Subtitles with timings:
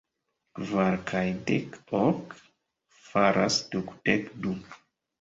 [0.59, 1.21] Kvar kaj
[1.51, 2.35] dek ok
[3.13, 4.61] faras dudek du.